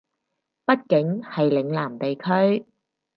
[0.65, 2.65] 畢竟係嶺南地區